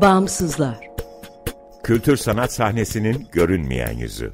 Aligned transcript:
Bağımsızlar. 0.00 0.90
Kültür 1.82 2.16
sanat 2.16 2.52
sahnesinin 2.52 3.26
görünmeyen 3.32 3.92
yüzü. 3.92 4.32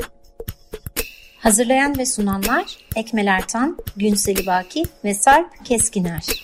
Hazırlayan 1.38 1.98
ve 1.98 2.06
sunanlar 2.06 2.78
Ekmel 2.96 3.26
Ertan, 3.26 3.76
Günseli 3.96 4.46
Baki 4.46 4.82
ve 5.04 5.14
Sarp 5.14 5.64
Keskiner. 5.64 6.43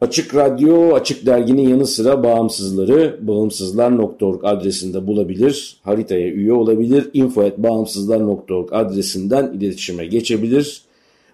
Açık 0.00 0.34
Radyo, 0.34 0.94
Açık 0.94 1.26
Dergi'nin 1.26 1.68
yanı 1.68 1.86
sıra 1.86 2.22
bağımsızları 2.22 3.18
bağımsızlar.org 3.20 4.44
adresinde 4.44 5.06
bulabilir, 5.06 5.80
haritaya 5.82 6.28
üye 6.28 6.52
olabilir, 6.52 7.10
info.bağımsızlar.org 7.12 8.72
adresinden 8.72 9.52
iletişime 9.52 10.06
geçebilir 10.06 10.82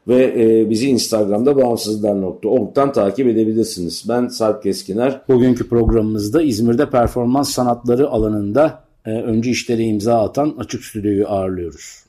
ve 0.09 0.35
e, 0.37 0.71
bizi 0.71 0.89
Instagram'da 0.89 1.57
bağımsızlar.org'dan 1.57 2.93
takip 2.93 3.27
edebilirsiniz. 3.27 4.05
Ben 4.09 4.29
Sarp 4.29 4.63
Keskiner. 4.63 5.21
Bugünkü 5.29 5.69
programımızda 5.69 6.43
İzmir'de 6.43 6.91
performans 6.91 7.51
sanatları 7.51 8.09
alanında 8.09 8.85
e, 9.05 9.11
öncü 9.11 9.51
işlere 9.51 9.83
imza 9.83 10.21
atan 10.21 10.55
Açık 10.59 10.85
Stüdyo'yu 10.85 11.29
ağırlıyoruz. 11.29 12.05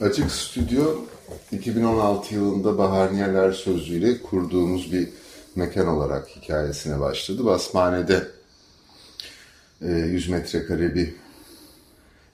Açık 0.00 0.30
Stüdyo 0.30 0.82
2016 1.52 2.34
yılında 2.34 2.78
Bahar 2.78 3.14
Niyeler 3.14 3.52
sözlüğüyle 3.52 4.22
kurduğumuz 4.22 4.92
bir 4.92 5.08
mekan 5.56 5.86
olarak 5.86 6.28
hikayesine 6.28 7.00
başladı. 7.00 7.44
Basmane'de 7.44 8.28
100 9.80 10.28
e, 10.28 10.32
metrekare 10.32 10.94
bir 10.94 11.14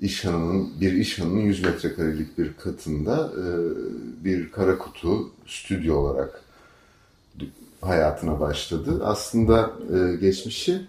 iş 0.00 0.24
hanının, 0.24 0.80
bir 0.80 0.92
iş 0.92 1.18
hanının 1.18 1.40
100 1.40 1.64
metrekarelik 1.64 2.38
bir 2.38 2.52
katında 2.52 3.32
e, 3.36 3.44
bir 4.24 4.52
kara 4.52 4.78
kutu 4.78 5.30
stüdyo 5.46 5.96
olarak 5.96 6.42
hayatına 7.80 8.40
başladı. 8.40 9.00
Aslında 9.04 9.72
e, 9.94 10.16
geçmişi 10.16 10.86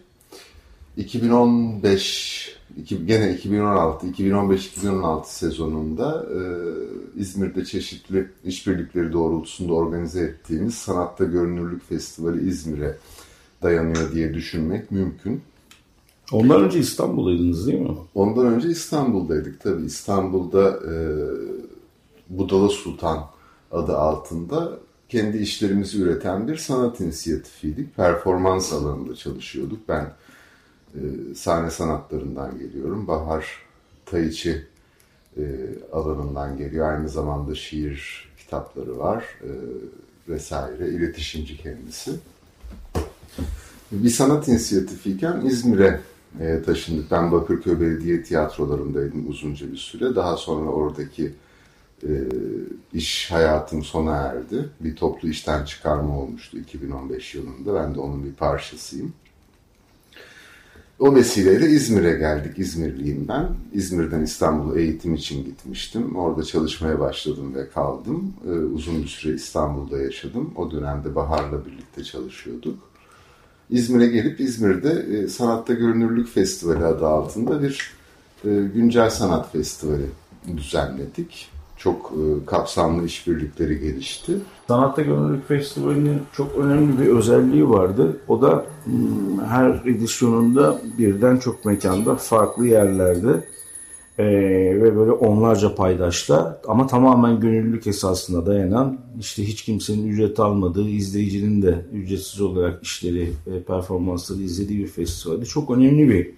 2015 0.98 2.56
gene 3.05 3.33
2016, 3.33 4.07
2015-2016 4.07 5.25
sezonunda 5.25 6.25
e, 6.33 6.39
İzmir'de 7.21 7.65
çeşitli 7.65 8.27
işbirlikleri 8.43 9.13
doğrultusunda 9.13 9.73
organize 9.73 10.21
ettiğimiz 10.21 10.75
Sanatta 10.75 11.23
Görünürlük 11.23 11.89
Festivali 11.89 12.49
İzmir'e 12.49 12.97
dayanıyor 13.61 14.11
diye 14.11 14.33
düşünmek 14.33 14.92
mümkün. 14.92 15.42
Ondan 16.31 16.64
önce 16.64 16.80
İstanbul'daydınız 16.80 17.67
değil 17.67 17.80
mi? 17.80 17.97
Ondan 18.15 18.45
önce 18.45 18.69
İstanbul'daydık 18.69 19.61
tabii. 19.61 19.86
İstanbul'da 19.86 20.69
e, 20.69 20.93
Budala 22.30 22.69
Sultan 22.69 23.27
adı 23.71 23.97
altında 23.97 24.80
kendi 25.09 25.37
işlerimizi 25.37 26.02
üreten 26.02 26.47
bir 26.47 26.58
sanat 26.58 26.99
inisiyatifiydik. 26.99 27.95
Performans 27.95 28.73
alanında 28.73 29.15
çalışıyorduk. 29.15 29.80
Ben 29.89 30.13
e, 30.95 31.36
sahne 31.36 31.71
sanatlarından 31.71 32.59
geliyorum. 32.59 33.08
Bahar 33.08 33.45
Tayiçi 34.05 34.65
e, 35.37 35.43
alanından 35.93 36.58
geliyor. 36.58 36.93
Aynı 36.93 37.09
zamanda 37.09 37.55
şiir 37.55 38.30
kitapları 38.37 38.99
var 38.99 39.25
e, 39.43 39.49
vesaire. 40.31 40.89
İletişimci 40.89 41.58
kendisi. 41.58 42.11
Bir 43.92 44.09
sanat 44.09 44.48
inisiyatifiyken 44.48 45.42
İzmir'e 45.45 45.99
e, 46.39 46.61
taşındık. 46.65 47.11
Ben 47.11 47.31
Bakırköy 47.31 47.80
Belediye 47.80 48.23
Tiyatrolarındaydım 48.23 49.30
uzunca 49.30 49.71
bir 49.71 49.77
süre. 49.77 50.15
Daha 50.15 50.37
sonra 50.37 50.69
oradaki 50.69 51.33
e, 52.04 52.11
iş 52.93 53.31
hayatım 53.31 53.83
sona 53.83 54.15
erdi. 54.15 54.69
Bir 54.80 54.95
toplu 54.95 55.30
işten 55.30 55.65
çıkarma 55.65 56.19
olmuştu 56.19 56.58
2015 56.58 57.36
yılında. 57.36 57.75
Ben 57.75 57.95
de 57.95 57.99
onun 57.99 58.25
bir 58.25 58.33
parçasıyım. 58.33 59.14
O 60.99 61.15
vesileyle 61.15 61.69
İzmir'e 61.69 62.13
geldik. 62.13 62.59
İzmirliyim 62.59 63.25
ben. 63.27 63.47
İzmir'den 63.73 64.21
İstanbul'a 64.21 64.80
eğitim 64.80 65.15
için 65.15 65.45
gitmiştim. 65.45 66.15
Orada 66.15 66.43
çalışmaya 66.43 66.99
başladım 66.99 67.55
ve 67.55 67.69
kaldım. 67.69 68.33
Ee, 68.47 68.49
uzun 68.49 69.03
bir 69.03 69.07
süre 69.07 69.33
İstanbul'da 69.33 69.97
yaşadım. 70.02 70.53
O 70.55 70.71
dönemde 70.71 71.15
Bahar'la 71.15 71.65
birlikte 71.65 72.03
çalışıyorduk. 72.03 72.80
İzmir'e 73.69 74.07
gelip 74.07 74.39
İzmir'de 74.39 74.89
e, 74.91 75.27
Sanatta 75.27 75.73
Görünürlük 75.73 76.27
Festivali 76.27 76.86
adı 76.86 77.07
altında 77.07 77.61
bir 77.61 77.91
e, 78.45 78.49
güncel 78.73 79.09
sanat 79.09 79.52
festivali 79.52 80.05
düzenledik 80.57 81.49
çok 81.77 82.11
e, 82.11 82.45
kapsamlı 82.45 83.05
işbirlikleri 83.05 83.80
gelişti. 83.80 84.33
Sanatta 84.67 85.02
Gönüllülük 85.02 85.48
Festivali'nin 85.48 86.21
çok 86.33 86.55
önemli 86.55 86.99
bir 86.99 87.08
özelliği 87.08 87.70
vardı. 87.70 88.17
O 88.27 88.42
da 88.42 88.65
hmm, 88.83 89.45
her 89.45 89.70
edisyonunda 89.86 90.82
birden 90.98 91.37
çok 91.37 91.66
mekanda, 91.66 92.16
farklı 92.16 92.67
yerlerde 92.67 93.43
e, 94.17 94.26
ve 94.82 94.95
böyle 94.95 95.11
onlarca 95.11 95.76
paydaşla 95.76 96.61
ama 96.67 96.87
tamamen 96.87 97.39
gönüllülük 97.39 97.87
esasına 97.87 98.45
dayanan 98.45 98.99
işte 99.20 99.48
hiç 99.48 99.61
kimsenin 99.61 100.08
ücret 100.08 100.39
almadığı, 100.39 100.89
izleyicinin 100.89 101.61
de 101.61 101.86
ücretsiz 101.93 102.42
olarak 102.42 102.83
işleri, 102.83 103.33
e, 103.48 103.64
performansları 103.64 104.39
izlediği 104.39 104.80
bir 104.80 104.87
festivaldi. 104.87 105.45
Çok 105.45 105.71
önemli 105.71 106.10
bir 106.10 106.32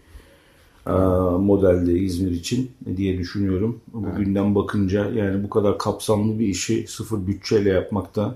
modelde 1.38 1.94
İzmir 1.94 2.32
için 2.32 2.72
diye 2.98 3.18
düşünüyorum. 3.18 3.82
Bugünden 3.94 4.46
evet. 4.46 4.56
bakınca 4.56 5.10
yani 5.10 5.44
bu 5.44 5.50
kadar 5.50 5.78
kapsamlı 5.78 6.40
bir 6.40 6.48
işi 6.48 6.86
sıfır 6.88 7.28
bütçeyle 7.28 7.70
yapmakta 7.70 8.36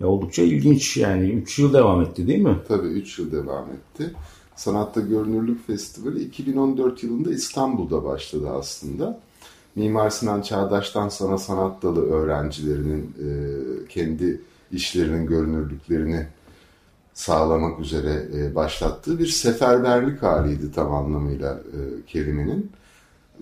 ya 0.00 0.06
oldukça 0.06 0.42
ilginç 0.42 0.96
yani 0.96 1.30
3 1.30 1.58
yıl 1.58 1.72
devam 1.72 2.02
etti 2.02 2.26
değil 2.26 2.42
mi? 2.42 2.56
Tabii 2.68 2.86
3 2.86 3.18
yıl 3.18 3.32
devam 3.32 3.64
etti. 3.64 4.14
Sanatta 4.56 5.00
Görünürlük 5.00 5.66
Festivali 5.66 6.24
2014 6.24 7.02
yılında 7.02 7.32
İstanbul'da 7.32 8.04
başladı 8.04 8.50
aslında. 8.50 9.20
Mimar 9.74 10.10
Sinan 10.10 10.42
Çağdaş'tan 10.42 11.08
sana 11.08 11.38
sanat 11.38 11.82
dalı 11.82 12.10
öğrencilerinin 12.10 13.02
e, 13.02 13.28
kendi 13.88 14.40
işlerinin 14.72 15.26
görünürlüklerini 15.26 16.26
sağlamak 17.16 17.80
üzere 17.80 18.28
e, 18.36 18.54
başlattığı 18.54 19.18
bir 19.18 19.26
seferberlik 19.26 20.22
haliydi 20.22 20.72
tam 20.72 20.94
anlamıyla 20.94 21.52
e, 21.54 22.06
kelimenin. 22.06 22.72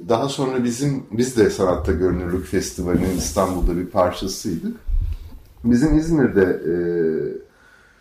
Daha 0.09 0.29
sonra 0.29 0.65
bizim, 0.65 1.07
biz 1.12 1.37
de 1.37 1.51
Sanatta 1.51 1.93
Görünürlük 1.93 2.47
Festivali'nin 2.47 3.17
İstanbul'da 3.17 3.77
bir 3.77 3.87
parçasıydık. 3.87 4.77
Bizim 5.65 5.98
İzmir'de 5.98 6.43
e, 6.43 6.75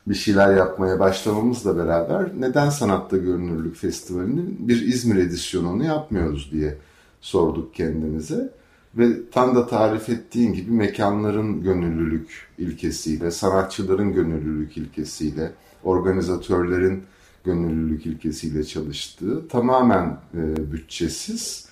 bir 0.09 0.15
şeyler 0.15 0.55
yapmaya 0.55 0.99
başlamamızla 0.99 1.77
beraber 1.77 2.31
neden 2.39 2.69
Sanatta 2.69 3.17
Görünürlük 3.17 3.75
Festivali'nin 3.75 4.67
bir 4.67 4.81
İzmir 4.81 5.15
edisyonunu 5.15 5.83
yapmıyoruz 5.83 6.49
diye 6.51 6.77
sorduk 7.21 7.75
kendimize. 7.75 8.49
Ve 8.95 9.29
tam 9.31 9.55
da 9.55 9.67
tarif 9.67 10.09
ettiğin 10.09 10.53
gibi 10.53 10.71
mekanların 10.71 11.63
gönüllülük 11.63 12.47
ilkesiyle, 12.57 13.31
sanatçıların 13.31 14.13
gönüllülük 14.13 14.77
ilkesiyle, 14.77 15.51
organizatörlerin 15.83 17.03
gönüllülük 17.43 18.05
ilkesiyle 18.05 18.63
çalıştığı, 18.63 19.47
tamamen 19.47 20.17
e, 20.33 20.71
bütçesiz, 20.71 21.65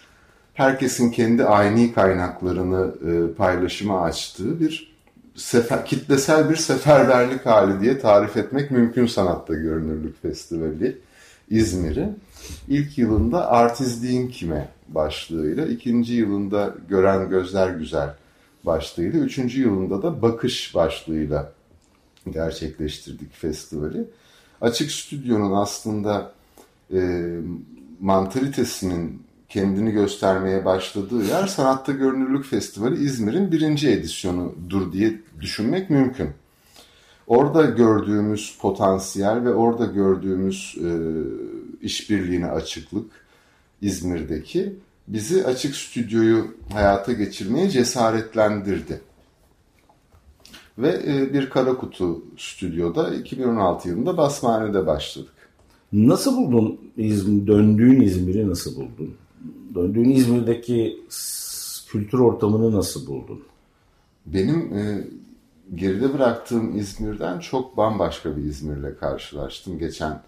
herkesin 0.54 1.12
kendi 1.12 1.46
aynı 1.46 1.94
kaynaklarını 1.94 2.96
e, 3.08 3.34
paylaşıma 3.34 4.02
açtığı 4.02 4.60
bir 4.60 4.92
sefer, 5.36 5.86
kitlesel 5.86 6.50
bir 6.50 6.56
seferberlik 6.56 7.46
hali 7.46 7.82
diye 7.82 8.00
tarif 8.00 8.38
etmek 8.38 8.72
mümkün 8.72 9.06
Sanatta 9.06 9.54
Görünürlük 9.54 10.22
Festivali 10.22 10.98
İzmir'i. 11.50 12.10
İlk 12.68 12.98
yılında 12.98 13.52
Artizliğin 13.52 14.28
Kime 14.28 14.70
başlığıyla, 14.88 15.66
ikinci 15.66 16.14
yılında 16.14 16.76
Gören 16.90 17.30
Gözler 17.30 17.70
Güzel 17.70 18.16
başlığıyla, 18.64 19.20
üçüncü 19.20 19.62
yılında 19.62 20.02
da 20.02 20.22
Bakış 20.22 20.76
başlığıyla 20.76 21.52
gerçekleştirdik 22.30 23.34
festivali. 23.34 24.06
Açık 24.62 24.92
Stüdyo'nun 24.92 25.52
aslında 25.52 26.34
e, 26.94 27.30
mantalitesinin 28.00 29.22
kendini 29.50 29.92
göstermeye 29.92 30.66
başladığı 30.66 31.24
yer 31.26 31.48
Sanatta 31.48 31.92
Görünürlük 31.92 32.46
Festivali 32.46 33.04
İzmir'in 33.04 33.52
birinci 33.52 33.90
edisyonudur 33.90 34.94
diye 34.94 35.14
düşünmek 35.42 35.90
mümkün. 35.90 36.30
Orada 37.28 37.66
gördüğümüz 37.66 38.58
potansiyel 38.62 39.44
ve 39.46 39.54
orada 39.54 39.86
gördüğümüz 39.86 40.78
e, 40.78 40.90
işbirliğine 41.82 42.48
açıklık 42.48 43.12
İzmir'deki 43.82 44.74
bizi 45.08 45.46
açık 45.46 45.76
stüdyoyu 45.76 46.56
hayata 46.74 47.14
geçirmeye 47.14 47.70
cesaretlendirdi. 47.70 49.02
Ve 50.82 51.04
e, 51.08 51.34
bir 51.34 51.50
kara 51.50 51.78
kutu 51.78 52.24
stüdyoda 52.38 53.14
2016 53.14 53.90
yılında 53.90 54.18
Basmane'de 54.18 54.88
başladık. 54.88 55.34
Nasıl 55.94 56.38
buldun 56.38 56.80
İzmir, 56.98 57.48
döndüğün 57.48 58.02
İzmir'i 58.02 58.50
nasıl 58.50 58.76
buldun? 58.76 59.16
Döndüğün 59.76 60.10
İzmir'deki 60.10 61.00
kültür 61.88 62.20
ortamını 62.20 62.78
nasıl 62.78 63.08
buldun? 63.08 63.44
Benim 64.26 64.78
e, 64.78 65.08
geride 65.76 66.14
bıraktığım 66.14 66.78
İzmir'den 66.80 67.40
çok 67.40 67.78
bambaşka 67.78 68.38
bir 68.38 68.44
İzmir'le 68.44 68.98
karşılaştım. 69.00 69.80
Geçen, 69.80 70.22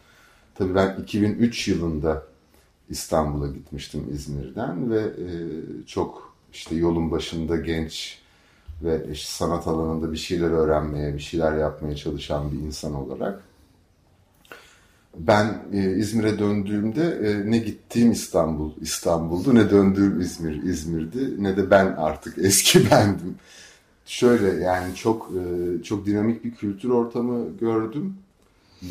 tabii 0.56 0.76
ben 0.76 0.98
2003 1.04 1.68
yılında 1.68 2.24
İstanbul'a 2.90 3.48
gitmiştim 3.48 4.08
İzmir'den 4.12 4.92
ve 4.92 5.00
e, 5.02 5.28
çok 5.86 6.36
işte 6.54 6.76
yolun 6.76 7.12
başında 7.12 7.56
genç 7.56 8.23
ve 8.82 9.06
işte 9.12 9.28
sanat 9.32 9.68
alanında 9.68 10.12
bir 10.12 10.18
şeyler 10.18 10.52
öğrenmeye, 10.52 11.14
bir 11.14 11.20
şeyler 11.20 11.58
yapmaya 11.58 11.96
çalışan 11.96 12.52
bir 12.52 12.60
insan 12.60 12.94
olarak 12.94 13.44
ben 15.18 15.64
e, 15.74 15.96
İzmir'e 15.96 16.40
döndüğümde 16.40 17.04
e, 17.04 17.52
ne 17.52 17.58
gittiğim 17.58 18.12
İstanbul 18.12 18.72
İstanbul'du 18.82 19.56
ne 19.56 19.70
döndüğüm 19.70 20.22
İzmir 20.22 20.64
İzmir'di 20.64 21.44
ne 21.44 21.58
de 21.58 21.72
ben 21.72 21.86
artık 21.86 22.38
eski 22.46 22.92
bendim. 22.92 23.36
Şöyle 24.06 24.64
yani 24.64 24.96
çok 24.96 25.32
e, 25.32 25.84
çok 25.84 26.06
dinamik 26.06 26.44
bir 26.44 26.56
kültür 26.56 26.90
ortamı 26.90 27.58
gördüm. 27.58 28.16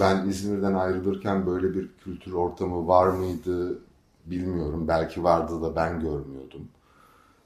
Ben 0.01 0.29
İzmir'den 0.29 0.75
ayrılırken 0.75 1.47
böyle 1.47 1.75
bir 1.75 1.89
kültür 2.05 2.33
ortamı 2.33 2.89
var 2.89 3.09
mıydı 3.09 3.79
bilmiyorum. 4.27 4.89
Belki 4.89 5.25
vardı 5.25 5.63
da 5.63 5.77
ben 5.77 6.01
görmüyordum. 6.01 6.69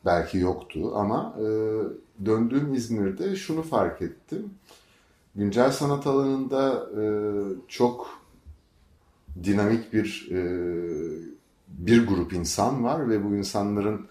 Belki 0.04 0.38
yoktu 0.38 0.92
ama 0.94 1.34
e, 1.40 1.46
döndüğüm 2.24 2.74
İzmir'de 2.74 3.36
şunu 3.36 3.62
fark 3.62 4.02
ettim. 4.02 4.50
Güncel 5.34 5.72
sanat 5.72 6.06
alanında 6.06 6.90
e, 7.00 7.04
çok 7.68 8.20
dinamik 9.44 9.92
bir 9.92 10.28
e, 10.30 10.40
bir 11.68 12.06
grup 12.06 12.32
insan 12.32 12.84
var 12.84 13.08
ve 13.08 13.24
bu 13.24 13.36
insanların 13.36 14.06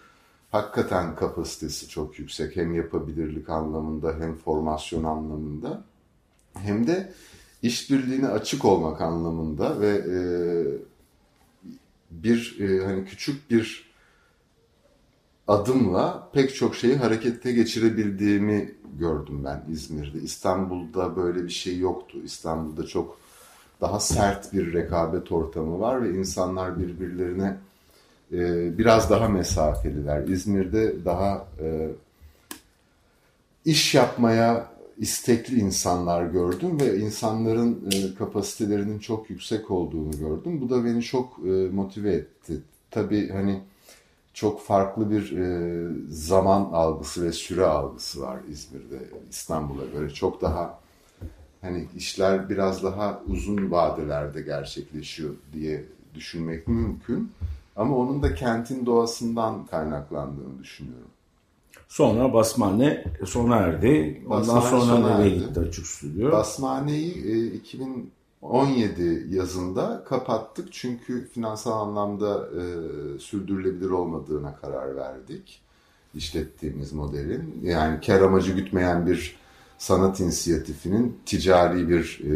hakikaten 0.51 1.15
kapasitesi 1.15 1.89
çok 1.89 2.19
yüksek. 2.19 2.55
Hem 2.55 2.75
yapabilirlik 2.75 3.49
anlamında 3.49 4.15
hem 4.19 4.35
formasyon 4.35 5.03
anlamında 5.03 5.83
hem 6.53 6.87
de 6.87 7.13
işbirliğine 7.61 8.27
açık 8.27 8.65
olmak 8.65 9.01
anlamında 9.01 9.81
ve 9.81 9.87
e, 9.89 10.17
bir 12.11 12.59
e, 12.59 12.85
hani 12.85 13.05
küçük 13.05 13.51
bir 13.51 13.94
adımla 15.47 16.29
pek 16.33 16.55
çok 16.55 16.75
şeyi 16.75 16.95
harekete 16.95 17.51
geçirebildiğimi 17.51 18.71
gördüm 18.99 19.41
ben 19.43 19.63
İzmir'de. 19.71 20.19
İstanbul'da 20.19 21.15
böyle 21.15 21.43
bir 21.43 21.49
şey 21.49 21.77
yoktu. 21.77 22.17
İstanbul'da 22.23 22.87
çok 22.87 23.17
daha 23.81 23.99
sert 23.99 24.53
bir 24.53 24.73
rekabet 24.73 25.31
ortamı 25.31 25.79
var 25.79 26.03
ve 26.03 26.17
insanlar 26.19 26.79
birbirlerine 26.79 27.57
e, 28.31 28.77
biraz 28.77 29.09
daha 29.09 29.29
mesafeliler. 29.29 30.27
İzmir'de 30.27 31.05
daha 31.05 31.47
e, 31.61 31.89
iş 33.65 33.95
yapmaya 33.95 34.75
istekli 34.97 35.59
insanlar 35.59 36.25
gördüm 36.25 36.79
ve 36.79 36.97
insanların 36.97 37.89
e, 37.91 38.15
kapasitelerinin 38.15 38.99
çok 38.99 39.29
yüksek 39.29 39.71
olduğunu 39.71 40.11
gördüm. 40.11 40.61
Bu 40.61 40.69
da 40.69 40.85
beni 40.85 41.03
çok 41.03 41.39
e, 41.45 41.49
motive 41.49 42.13
etti. 42.13 42.61
Tabii 42.91 43.29
hani 43.29 43.61
çok 44.35 44.61
farklı 44.61 45.11
bir 45.11 45.37
e, 45.37 45.87
zaman 46.09 46.61
algısı 46.61 47.25
ve 47.25 47.31
süre 47.31 47.65
algısı 47.65 48.21
var 48.21 48.39
İzmir'de 48.49 48.99
İstanbul'a 49.29 49.85
göre. 49.85 50.09
Çok 50.09 50.41
daha 50.41 50.79
hani 51.61 51.87
işler 51.95 52.49
biraz 52.49 52.83
daha 52.83 53.21
uzun 53.27 53.71
vadelerde 53.71 54.41
gerçekleşiyor 54.41 55.33
diye 55.53 55.85
düşünmek 56.15 56.67
mümkün. 56.67 57.31
Ama 57.75 57.97
onun 57.97 58.23
da 58.23 58.35
kentin 58.35 58.85
doğasından 58.85 59.65
kaynaklandığını 59.65 60.59
düşünüyorum. 60.63 61.09
Sonra 61.87 62.33
Basmane 62.33 63.03
sona 63.25 63.55
erdi. 63.55 64.23
Ondan 64.25 64.39
Basmane 64.39 64.69
sonra 64.69 65.17
nereye 65.17 65.35
gitti 65.35 65.59
açık 65.59 65.87
stüdyo? 65.87 66.31
Basmane'yi 66.31 67.11
e, 67.11 67.55
2017 68.45 69.35
yazında 69.35 70.03
kapattık 70.07 70.73
çünkü 70.73 71.27
finansal 71.27 71.71
anlamda 71.71 72.49
e, 72.49 72.63
sürdürülebilir 73.19 73.89
olmadığına 73.89 74.55
karar 74.55 74.95
verdik. 74.95 75.61
işlettiğimiz 76.15 76.93
modelin. 76.93 77.61
Yani 77.63 78.01
kar 78.05 78.21
amacı 78.21 78.51
gütmeyen 78.51 79.07
bir 79.07 79.35
sanat 79.77 80.19
inisiyatifinin 80.19 81.19
ticari 81.25 81.89
bir 81.89 82.21
e, 82.23 82.33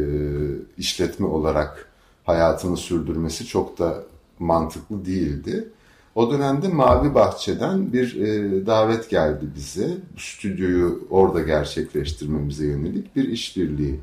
işletme 0.78 1.28
olarak 1.28 1.90
hayatını 2.26 2.78
sürdürmesi 2.78 3.46
çok 3.46 3.80
da 3.80 4.04
mantıklı 4.40 5.06
değildi. 5.06 5.70
O 6.16 6.32
dönemde 6.32 6.68
Mavi 6.68 7.16
Bahçe'den 7.16 7.94
bir 7.94 8.16
e, 8.16 8.66
davet 8.66 9.10
geldi 9.10 9.46
bize. 9.56 9.98
Stüdyoyu 10.18 11.08
orada 11.10 11.42
gerçekleştirmemize 11.42 12.66
yönelik 12.66 13.16
bir 13.16 13.30
işbirliği 13.30 14.00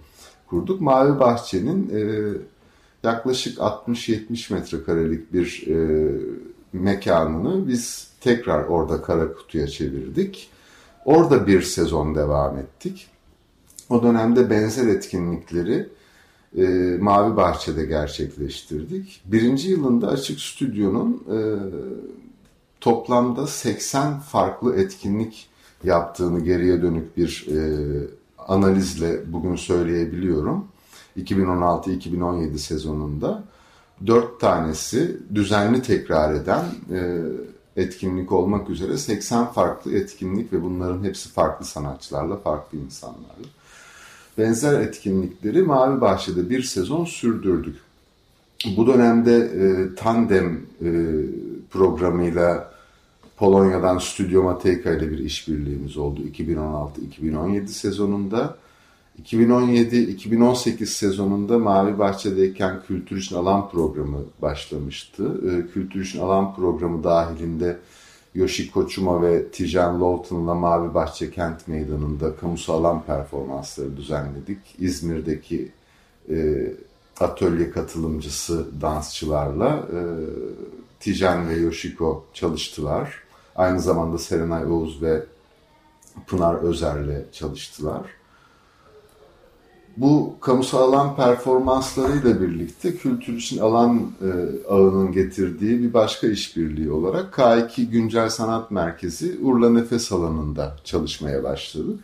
kurduk. 0.51 0.81
Mavi 0.81 1.21
Bahçe'nin 1.21 1.91
e, 1.95 2.33
yaklaşık 3.03 3.59
60-70 3.59 4.53
metrekarelik 4.55 5.33
bir 5.33 5.65
e, 5.67 6.11
mekanını 6.73 7.69
biz 7.69 8.11
tekrar 8.21 8.65
orada 8.65 9.03
kara 9.03 9.33
kutuya 9.33 9.67
çevirdik. 9.67 10.51
Orada 11.05 11.47
bir 11.47 11.63
sezon 11.63 12.15
devam 12.15 12.59
ettik. 12.59 13.09
O 13.89 14.03
dönemde 14.03 14.51
benzer 14.51 14.87
etkinlikleri 14.87 15.89
e, 16.57 16.65
Mavi 17.01 17.37
Bahçe'de 17.37 17.85
gerçekleştirdik. 17.85 19.23
Birinci 19.25 19.71
yılında 19.71 20.09
Açık 20.09 20.41
Stüdyo'nun 20.41 21.25
e, 21.33 21.39
toplamda 22.81 23.47
80 23.47 24.21
farklı 24.21 24.77
etkinlik 24.77 25.49
yaptığını 25.85 26.41
geriye 26.41 26.83
dönük 26.83 27.17
bir 27.17 27.47
e, 27.51 27.59
analizle 28.49 29.33
bugün 29.33 29.57
söyleyebiliyorum. 29.57 30.65
2016-2017 31.19 32.59
sezonunda 32.59 33.45
dört 34.07 34.41
tanesi 34.41 35.17
düzenli 35.35 35.83
tekrar 35.83 36.35
eden 36.35 36.65
e, 36.93 37.23
etkinlik 37.77 38.33
olmak 38.33 38.71
üzere 38.71 38.99
80 38.99 39.47
farklı 39.47 39.95
etkinlik 39.95 40.53
ve 40.53 40.63
bunların 40.63 41.05
hepsi 41.05 41.29
farklı 41.29 41.67
sanatçılarla, 41.67 42.37
farklı 42.37 42.79
insanlarla 42.79 43.47
benzer 44.39 44.81
etkinlikleri 44.81 45.63
Mavi 45.63 46.01
Bahçe'de 46.01 46.51
bir 46.51 46.63
sezon 46.63 47.05
sürdürdük. 47.05 47.77
Bu 48.77 48.87
dönemde 48.87 49.37
e, 49.37 49.95
Tandem 49.95 50.61
e, 50.83 50.91
programıyla 51.71 52.76
Polonya'dan 53.37 53.99
Studio 53.99 54.43
Matejka 54.43 54.91
ile 54.91 55.11
bir 55.11 55.19
işbirliğimiz 55.19 55.97
oldu 55.97 56.21
2016-2017 56.33 57.67
sezonunda. 57.67 58.57
2017-2018 59.23 60.87
sezonunda 60.87 61.59
Mavi 61.59 61.99
Bahçe'deyken 61.99 62.83
Kültür 62.87 63.17
için 63.17 63.37
Alan 63.37 63.71
programı 63.71 64.19
başlamıştı. 64.43 65.41
E, 65.45 65.73
Kültür 65.73 66.05
için 66.05 66.21
Alan 66.21 66.55
programı 66.55 67.05
dahilinde 67.05 67.79
Yoshiko 68.35 68.89
Chuma 68.89 69.23
ve 69.23 69.49
Tijan 69.49 70.01
Lawton'la 70.01 70.55
Mavi 70.55 70.95
Bahçe 70.95 71.31
Kent 71.31 71.69
Meydanı'nda 71.69 72.37
kamusal 72.37 72.75
alan 72.75 73.03
performansları 73.03 73.97
düzenledik. 73.97 74.59
İzmir'deki 74.79 75.69
e, 76.31 76.67
atölye 77.21 77.71
katılımcısı 77.71 78.67
dansçılarla 78.81 79.89
e, 79.93 80.01
Tijan 81.01 81.49
ve 81.49 81.55
Yoshiko 81.55 82.25
çalıştılar. 82.35 83.26
Aynı 83.57 83.81
zamanda 83.81 84.19
Serenay 84.19 84.65
Oğuz 84.73 85.03
ve 85.03 85.25
Pınar 86.27 86.55
Özer'le 86.55 87.33
çalıştılar. 87.33 88.03
Bu 89.97 90.37
kamusal 90.41 90.93
alan 90.93 91.17
performanslarıyla 91.17 92.41
birlikte 92.41 92.97
kültür 92.97 93.37
için 93.37 93.59
alan 93.59 94.13
e, 94.23 94.29
ağının 94.69 95.13
getirdiği 95.13 95.83
bir 95.83 95.93
başka 95.93 96.27
işbirliği 96.27 96.91
olarak 96.91 97.35
K2 97.35 97.85
Güncel 97.85 98.29
Sanat 98.29 98.71
Merkezi 98.71 99.39
Urla 99.43 99.71
Nefes 99.71 100.13
alanında 100.13 100.77
çalışmaya 100.85 101.45
başladık. 101.45 102.01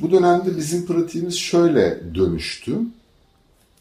Bu 0.00 0.10
dönemde 0.10 0.56
bizim 0.56 0.86
pratiğimiz 0.86 1.38
şöyle 1.38 2.14
dönüştü. 2.14 2.78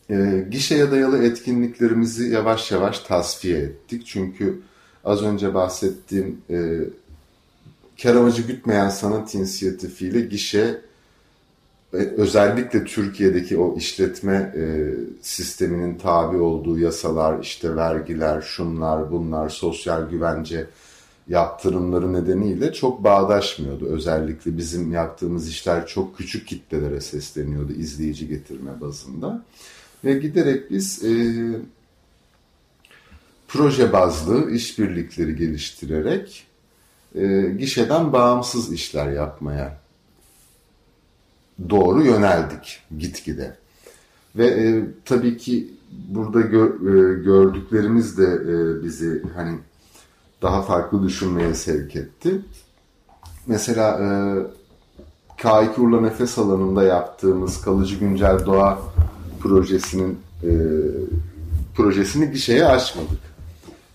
E, 0.09 0.47
gişeye 0.51 0.91
dayalı 0.91 1.23
etkinliklerimizi 1.23 2.29
yavaş 2.29 2.71
yavaş 2.71 2.99
tasfiye 2.99 3.59
ettik. 3.59 4.03
Çünkü 4.05 4.61
az 5.03 5.23
önce 5.23 5.53
bahsettiğim 5.53 6.41
e, 6.49 6.79
kar 8.03 8.15
amacı 8.15 8.41
gütmeyen 8.41 8.89
sanat 8.89 9.35
inisiyatifiyle 9.35 10.21
gişe 10.21 10.81
özellikle 11.93 12.83
Türkiye'deki 12.83 13.57
o 13.57 13.77
işletme 13.77 14.53
e, 14.55 14.93
sisteminin 15.21 15.97
tabi 15.97 16.37
olduğu 16.37 16.79
yasalar, 16.79 17.39
işte 17.39 17.75
vergiler, 17.75 18.41
şunlar, 18.41 19.11
bunlar, 19.11 19.49
sosyal 19.49 20.09
güvence 20.09 20.67
yaptırımları 21.27 22.13
nedeniyle 22.13 22.73
çok 22.73 23.03
bağdaşmıyordu. 23.03 23.85
Özellikle 23.85 24.57
bizim 24.57 24.91
yaptığımız 24.91 25.49
işler 25.49 25.87
çok 25.87 26.17
küçük 26.17 26.47
kitlelere 26.47 27.01
sesleniyordu 27.01 27.73
izleyici 27.73 28.27
getirme 28.27 28.81
bazında. 28.81 29.43
Ve 30.03 30.13
giderek 30.13 30.71
biz 30.71 31.03
e, 31.03 31.11
proje 33.51 33.93
bazlı 33.93 34.51
işbirlikleri 34.51 35.35
geliştirerek 35.35 36.47
e, 37.15 37.41
gişeden 37.59 38.13
bağımsız 38.13 38.73
işler 38.73 39.11
yapmaya 39.11 39.77
doğru 41.69 42.03
yöneldik 42.03 42.79
gitgide. 42.97 43.57
Ve 44.35 44.47
e, 44.47 44.85
tabii 45.05 45.37
ki 45.37 45.73
burada 46.09 46.41
gö, 46.41 46.65
e, 46.65 47.23
gördüklerimiz 47.23 48.17
de 48.17 48.23
e, 48.23 48.83
bizi 48.83 49.23
hani 49.35 49.59
daha 50.41 50.61
farklı 50.61 51.03
düşünmeye 51.03 51.53
sevk 51.53 51.95
etti. 51.95 52.41
Mesela 53.47 53.99
e, 53.99 54.07
K2 55.41 55.81
Urla 55.81 56.01
Nefes 56.01 56.37
alanında 56.37 56.83
yaptığımız 56.83 57.61
kalıcı 57.61 57.95
güncel 57.95 58.45
doğa 58.45 58.81
projesinin 59.39 60.19
e, 60.43 60.51
projesini 61.75 62.31
gişeye 62.31 62.65
açmadık. 62.65 63.30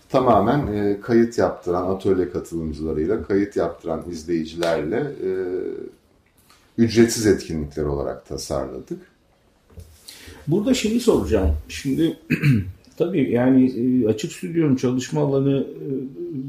Tamamen 0.09 0.67
e, 0.67 1.01
kayıt 1.01 1.37
yaptıran 1.37 1.95
atölye 1.95 2.29
katılımcılarıyla, 2.29 3.23
kayıt 3.23 3.55
yaptıran 3.55 4.03
izleyicilerle 4.11 4.97
e, 4.97 5.29
ücretsiz 6.77 7.25
etkinlikler 7.25 7.83
olarak 7.83 8.25
tasarladık. 8.25 8.99
Burada 10.47 10.73
şeyi 10.73 10.99
soracağım. 10.99 11.55
Şimdi 11.67 12.17
tabii 12.97 13.31
yani 13.31 13.65
e, 13.65 14.07
açık 14.07 14.31
stüdyonun 14.31 14.75
çalışma 14.75 15.21
alanı 15.21 15.59
e, 15.59 15.87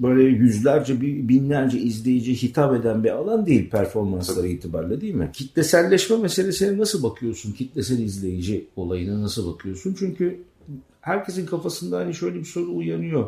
böyle 0.03 0.23
yüzlerce, 0.23 1.01
binlerce 1.01 1.79
izleyici 1.79 2.43
hitap 2.43 2.75
eden 2.75 3.05
bir 3.05 3.11
alan 3.11 3.47
değil 3.47 3.71
performansları 3.71 4.41
tabii. 4.41 4.51
itibariyle 4.51 5.01
değil 5.01 5.15
mi? 5.15 5.31
Kitleselleşme 5.33 6.17
meselesine 6.17 6.79
nasıl 6.79 7.03
bakıyorsun? 7.03 7.53
Kitlesel 7.53 7.99
izleyici 7.99 8.67
olayına 8.77 9.23
nasıl 9.23 9.55
bakıyorsun? 9.55 9.97
Çünkü 9.99 10.41
herkesin 11.01 11.47
kafasında 11.47 11.99
hani 11.99 12.15
şöyle 12.15 12.39
bir 12.39 12.45
soru 12.45 12.77
uyanıyor. 12.77 13.27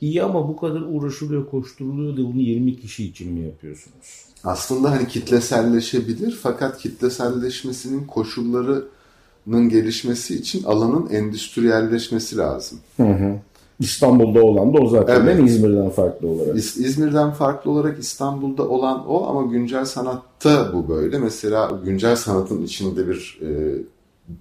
İyi 0.00 0.22
ama 0.22 0.48
bu 0.48 0.56
kadar 0.56 0.80
uğraşılıyor, 0.80 1.50
koşturuluyor 1.50 2.16
da 2.16 2.32
bunu 2.32 2.40
20 2.40 2.76
kişi 2.76 3.04
için 3.04 3.32
mi 3.32 3.40
yapıyorsunuz? 3.40 4.24
aslında 4.44 4.90
hani 4.90 5.08
kitleselleşebilir 5.08 6.38
fakat 6.42 6.78
kitleselleşmesinin 6.78 8.06
koşullarının 8.06 9.68
gelişmesi 9.68 10.34
için 10.34 10.64
alanın 10.64 11.10
endüstriyelleşmesi 11.10 12.36
lazım. 12.36 12.78
Hı 12.96 13.02
hı. 13.02 13.36
İstanbul'da 13.80 14.42
olan 14.42 14.74
da 14.74 14.78
o 14.78 14.88
zaten 14.88 15.20
evet. 15.20 15.38
değil 15.38 15.48
İzmir'den 15.48 15.90
farklı 15.90 16.28
olarak? 16.28 16.56
İz, 16.56 16.78
İzmir'den 16.78 17.30
farklı 17.30 17.70
olarak 17.70 17.98
İstanbul'da 17.98 18.68
olan 18.68 19.08
o 19.08 19.26
ama 19.26 19.52
güncel 19.52 19.84
sanatta 19.84 20.70
bu 20.72 20.88
böyle. 20.88 21.18
Mesela 21.18 21.80
güncel 21.84 22.16
sanatın 22.16 22.62
içinde 22.62 23.08
bir 23.08 23.40
e, 23.42 23.48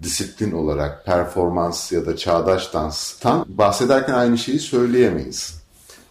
disiplin 0.04 0.52
olarak 0.52 1.06
performans 1.06 1.92
ya 1.92 2.06
da 2.06 2.18
çağdaş 2.18 2.74
danstan 2.74 3.46
bahsederken 3.48 4.14
aynı 4.14 4.38
şeyi 4.38 4.60
söyleyemeyiz. 4.60 5.64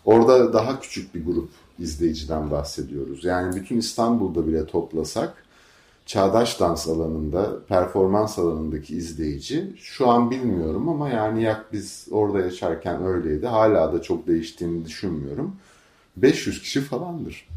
Orada 0.04 0.52
daha 0.52 0.80
küçük 0.80 1.14
bir 1.14 1.24
grup 1.24 1.50
izleyiciden 1.78 2.50
bahsediyoruz. 2.50 3.24
Yani 3.24 3.56
bütün 3.56 3.78
İstanbul'da 3.78 4.46
bile 4.46 4.66
toplasak 4.66 5.44
çağdaş 6.06 6.60
dans 6.60 6.88
alanında, 6.88 7.66
performans 7.66 8.38
alanındaki 8.38 8.96
izleyici 8.96 9.72
şu 9.76 10.08
an 10.08 10.30
bilmiyorum 10.30 10.88
ama 10.88 11.08
yani 11.08 11.42
yak 11.42 11.72
biz 11.72 12.06
orada 12.10 12.40
yaşarken 12.40 13.04
öyleydi. 13.04 13.46
Hala 13.46 13.92
da 13.92 14.02
çok 14.02 14.26
değiştiğini 14.26 14.84
düşünmüyorum. 14.84 15.56
500 16.16 16.62
kişi 16.62 16.80
falandır. 16.80 17.48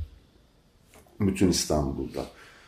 Bütün 1.20 1.50
İstanbul'da. 1.50 2.26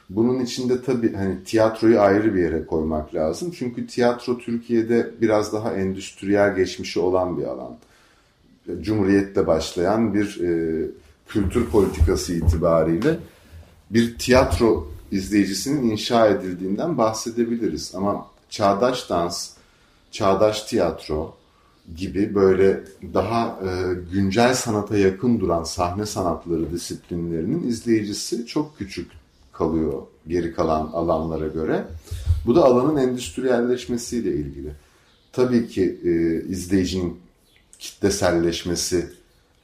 Bunun 0.09 0.39
içinde 0.39 0.81
tabii 0.81 1.13
hani 1.13 1.43
tiyatroyu 1.43 2.01
ayrı 2.01 2.35
bir 2.35 2.41
yere 2.41 2.65
koymak 2.65 3.15
lazım. 3.15 3.51
Çünkü 3.57 3.87
tiyatro 3.87 4.37
Türkiye'de 4.37 5.11
biraz 5.21 5.53
daha 5.53 5.73
endüstriyel 5.73 6.55
geçmişi 6.55 6.99
olan 6.99 7.37
bir 7.37 7.43
alan. 7.43 7.77
Cumhuriyet'te 8.81 9.47
başlayan 9.47 10.13
bir 10.13 10.41
e, 10.41 10.85
kültür 11.27 11.65
politikası 11.65 12.33
itibariyle 12.33 13.19
bir 13.89 14.17
tiyatro 14.17 14.87
izleyicisinin 15.11 15.89
inşa 15.89 16.27
edildiğinden 16.27 16.97
bahsedebiliriz. 16.97 17.95
Ama 17.95 18.27
çağdaş 18.49 19.09
dans, 19.09 19.49
çağdaş 20.11 20.61
tiyatro 20.61 21.37
gibi 21.95 22.35
böyle 22.35 22.83
daha 23.13 23.59
e, 23.63 23.93
güncel 24.13 24.53
sanata 24.53 24.97
yakın 24.97 25.39
duran 25.39 25.63
sahne 25.63 26.05
sanatları 26.05 26.71
disiplinlerinin 26.71 27.67
izleyicisi 27.67 28.45
çok 28.45 28.77
küçük 28.77 29.11
kalıyor 29.57 30.01
geri 30.27 30.53
kalan 30.53 30.89
alanlara 30.93 31.47
göre. 31.47 31.85
Bu 32.45 32.55
da 32.55 32.63
alanın 32.65 32.95
endüstriyelleşmesiyle 32.95 34.31
ilgili. 34.31 34.71
Tabii 35.31 35.67
ki 35.67 35.99
e, 36.03 36.11
izleyicinin 36.49 37.17
kitleselleşmesi 37.79 39.09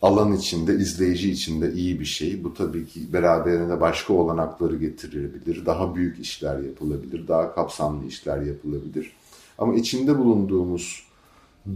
alan 0.01 0.33
içinde, 0.33 0.75
izleyici 0.75 1.31
içinde 1.31 1.73
iyi 1.73 1.99
bir 1.99 2.05
şey. 2.05 2.43
Bu 2.43 2.53
tabii 2.53 2.85
ki 2.87 3.13
beraberinde 3.13 3.81
başka 3.81 4.13
olanakları 4.13 4.77
getirebilir. 4.77 5.65
Daha 5.65 5.95
büyük 5.95 6.19
işler 6.19 6.59
yapılabilir, 6.59 7.27
daha 7.27 7.55
kapsamlı 7.55 8.07
işler 8.07 8.41
yapılabilir. 8.41 9.13
Ama 9.57 9.75
içinde 9.75 10.17
bulunduğumuz 10.17 11.03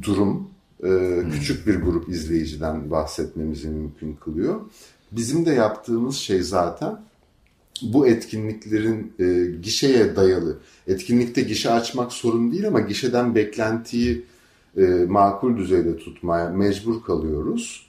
durum 0.02 0.50
e, 0.84 1.22
küçük 1.32 1.68
bir 1.68 1.76
grup 1.76 2.10
izleyiciden 2.10 2.92
bahsetmemizi 2.92 3.68
mümkün 3.68 4.14
kılıyor. 4.14 4.62
Bizim 5.12 5.46
de 5.46 5.52
yaptığımız 5.52 6.16
şey 6.16 6.42
zaten 6.42 7.00
bu 7.82 8.08
etkinliklerin 8.08 9.14
e, 9.20 9.58
gişeye 9.62 10.16
dayalı. 10.16 10.58
Etkinlikte 10.88 11.42
gişe 11.42 11.72
açmak 11.72 12.14
sorun 12.14 12.52
değil 12.52 12.68
ama 12.68 12.80
gişeden 12.80 13.36
beklentiyi 13.36 14.26
e, 14.78 14.82
makul 15.08 15.58
düzeyde 15.58 15.98
tutmaya 15.98 16.50
mecbur 16.50 17.04
kalıyoruz 17.04 17.88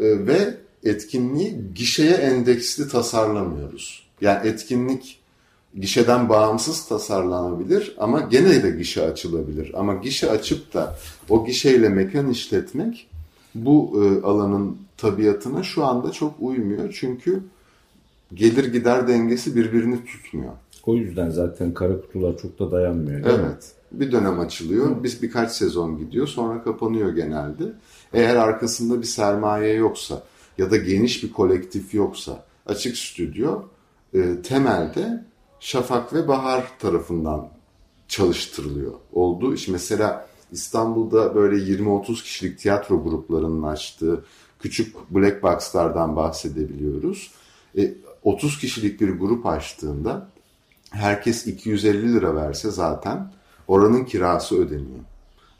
ee, 0.00 0.26
ve 0.26 0.56
etkinliği 0.84 1.60
gişeye 1.74 2.14
endeksli 2.14 2.88
tasarlamıyoruz. 2.88 4.02
Yani 4.20 4.48
etkinlik 4.48 5.20
gişeden 5.80 6.28
bağımsız 6.28 6.88
tasarlanabilir 6.88 7.94
ama 7.98 8.20
gene 8.20 8.62
de 8.62 8.70
gişe 8.70 9.02
açılabilir. 9.02 9.72
Ama 9.74 9.94
gişe 9.94 10.30
açıp 10.30 10.74
da 10.74 10.96
o 11.28 11.46
gişeyle 11.46 11.88
mekan 11.88 12.30
işletmek 12.30 13.08
bu 13.54 14.02
e, 14.04 14.26
alanın 14.26 14.78
tabiatına 14.96 15.62
şu 15.62 15.84
anda 15.84 16.12
çok 16.12 16.34
uymuyor. 16.40 16.96
Çünkü 17.00 17.42
gelir 18.34 18.72
gider 18.72 19.08
dengesi 19.08 19.56
birbirini 19.56 20.04
tutmuyor. 20.04 20.52
O 20.86 20.94
yüzden 20.94 21.30
zaten 21.30 21.74
kara 21.74 22.00
kutular 22.00 22.38
çok 22.38 22.58
da 22.58 22.70
dayanmıyor 22.70 23.24
değil 23.24 23.38
evet. 23.40 23.74
mi? 23.92 24.00
Bir 24.00 24.12
dönem 24.12 24.40
açılıyor. 24.40 25.02
Biz 25.02 25.22
birkaç 25.22 25.52
sezon 25.52 25.98
gidiyor. 25.98 26.26
Sonra 26.26 26.62
kapanıyor 26.62 27.12
genelde. 27.12 27.64
Eğer 28.12 28.36
arkasında 28.36 29.00
bir 29.00 29.06
sermaye 29.06 29.74
yoksa 29.74 30.22
ya 30.58 30.70
da 30.70 30.76
geniş 30.76 31.24
bir 31.24 31.32
kolektif 31.32 31.94
yoksa 31.94 32.44
açık 32.66 32.96
stüdyo 32.96 33.62
e, 34.14 34.42
temelde 34.42 35.24
Şafak 35.60 36.14
ve 36.14 36.28
Bahar 36.28 36.78
tarafından 36.78 37.48
çalıştırılıyor. 38.08 38.92
Oldu. 39.12 39.54
İşte 39.54 39.72
mesela 39.72 40.26
İstanbul'da 40.52 41.34
böyle 41.34 41.56
20-30 41.56 42.22
kişilik 42.22 42.58
tiyatro 42.58 43.04
gruplarının 43.04 43.62
açtığı 43.62 44.24
küçük 44.58 45.10
black 45.10 45.42
box'lardan 45.42 46.16
bahsedebiliyoruz. 46.16 47.30
E, 47.78 47.94
30 48.24 48.58
kişilik 48.58 49.00
bir 49.00 49.08
grup 49.08 49.46
açtığında 49.46 50.28
herkes 50.90 51.46
250 51.46 52.14
lira 52.14 52.34
verse 52.34 52.70
zaten 52.70 53.32
oranın 53.68 54.04
kirası 54.04 54.56
ödeniyor. 54.56 55.04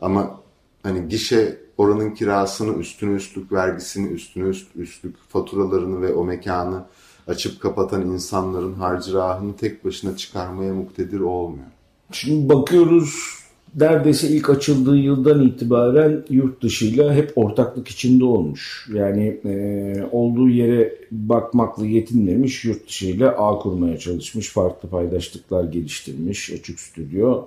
Ama 0.01 0.41
hani 0.83 1.09
gişe 1.09 1.61
oranın 1.79 2.11
kirasını, 2.11 2.79
üstüne 2.79 3.15
üstlük 3.15 3.53
vergisini, 3.53 4.09
üstüne 4.09 4.55
üstlük 4.77 5.17
faturalarını 5.29 6.03
ve 6.03 6.15
o 6.15 6.25
mekanı 6.25 6.85
açıp 7.27 7.61
kapatan 7.61 8.03
insanların 8.03 8.75
harcırahını 8.75 9.57
tek 9.57 9.85
başına 9.85 10.17
çıkarmaya 10.17 10.75
muktedir 10.75 11.21
olmuyor. 11.21 11.67
Şimdi 12.13 12.49
bakıyoruz 12.49 13.40
neredeyse 13.77 14.29
ilk 14.29 14.51
açıldığı 14.51 14.97
yıldan 14.97 15.47
itibaren 15.47 16.25
yurt 16.31 16.63
dışıyla 16.63 17.15
hep 17.15 17.33
ortaklık 17.37 17.89
içinde 17.89 18.25
olmuş. 18.25 18.89
Yani 18.95 19.41
e, 19.45 20.05
olduğu 20.13 20.49
yere 20.49 20.95
bakmakla 21.11 21.87
yetinmemiş, 21.87 22.65
yurt 22.65 22.89
dışıyla 22.89 23.31
ağ 23.31 23.59
kurmaya 23.59 23.99
çalışmış, 23.99 24.49
farklı 24.49 24.89
paydaşlıklar 24.89 25.65
geliştirmiş 25.65 26.51
Açık 26.51 26.81
Stüdyo. 26.81 27.45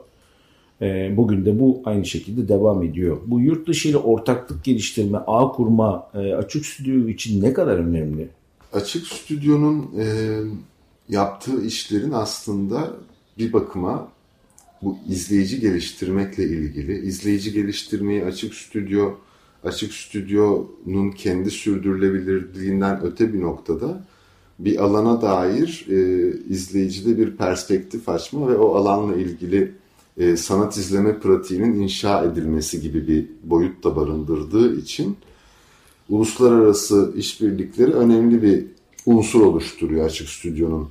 E, 0.81 1.17
bugün 1.17 1.45
de 1.45 1.59
bu 1.59 1.81
aynı 1.85 2.05
şekilde 2.05 2.47
devam 2.47 2.83
ediyor. 2.83 3.17
Bu 3.25 3.39
yurt 3.39 3.67
dışıyla 3.67 3.99
ortaklık 3.99 4.63
geliştirme, 4.63 5.17
ağ 5.17 5.51
kurma 5.51 6.09
e, 6.13 6.33
Açık 6.33 6.65
Stüdyo 6.65 7.07
için 7.07 7.43
ne 7.43 7.53
kadar 7.53 7.77
önemli? 7.77 8.27
Açık 8.73 9.07
Stüdyo'nun 9.07 9.91
e, 9.99 10.05
yaptığı 11.09 11.65
işlerin 11.65 12.11
aslında 12.11 12.91
bir 13.37 13.53
bakıma 13.53 14.07
bu 14.83 14.97
izleyici 15.09 15.59
geliştirmekle 15.59 16.43
ilgili. 16.43 16.99
İzleyici 16.99 17.53
geliştirmeyi 17.53 18.25
Açık 18.25 18.53
Stüdyo, 18.53 19.13
Açık 19.63 19.93
Stüdyo'nun 19.93 21.11
kendi 21.11 21.51
sürdürülebilirliğinden 21.51 23.03
öte 23.03 23.33
bir 23.33 23.41
noktada 23.41 24.03
bir 24.59 24.83
alana 24.83 25.21
dair 25.21 25.85
e, 25.89 26.29
izleyicide 26.49 27.17
bir 27.17 27.37
perspektif 27.37 28.09
açma 28.09 28.47
ve 28.47 28.57
o 28.57 28.75
alanla 28.75 29.15
ilgili 29.15 29.71
e, 30.17 30.37
sanat 30.37 30.77
izleme 30.77 31.19
pratiğinin 31.19 31.81
inşa 31.81 32.23
edilmesi 32.23 32.81
gibi 32.81 33.07
bir 33.07 33.25
boyut 33.43 33.83
da 33.83 33.95
barındırdığı 33.95 34.75
için 34.75 35.17
uluslararası 36.09 37.13
işbirlikleri 37.17 37.91
önemli 37.93 38.41
bir 38.43 38.65
unsur 39.05 39.41
oluşturuyor 39.41 40.05
Açık 40.05 40.29
Stüdyo'nun 40.29 40.89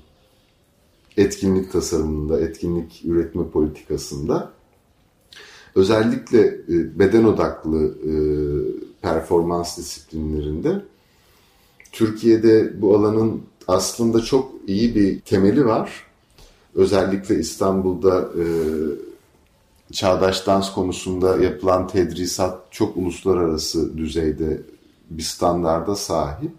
etkinlik 1.16 1.72
tasarımında, 1.72 2.40
etkinlik 2.40 3.02
üretme 3.04 3.48
politikasında. 3.48 4.52
Özellikle 5.74 6.46
e, 6.46 6.98
beden 6.98 7.24
odaklı 7.24 7.86
e, 7.86 8.12
performans 9.02 9.78
disiplinlerinde 9.78 10.82
Türkiye'de 11.92 12.82
bu 12.82 12.96
alanın 12.96 13.42
aslında 13.68 14.20
çok 14.20 14.52
iyi 14.66 14.94
bir 14.94 15.20
temeli 15.20 15.66
var. 15.66 16.06
Özellikle 16.74 17.38
İstanbul'da 17.38 18.20
e, 18.20 18.44
çağdaş 19.92 20.46
dans 20.46 20.72
konusunda 20.72 21.36
yapılan 21.36 21.88
tedrisat 21.88 22.72
çok 22.72 22.96
uluslararası 22.96 23.98
düzeyde 23.98 24.62
bir 25.10 25.22
standarda 25.22 25.96
sahip. 25.96 26.50